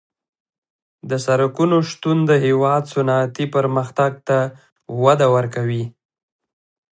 د 1.09 1.11
سرکونو 1.25 1.77
شتون 1.89 2.17
د 2.29 2.31
هېواد 2.45 2.83
صنعتي 2.93 3.45
پرمختګ 3.55 4.11
ته 4.27 4.39
وده 5.03 5.27
ورکوي 5.35 5.85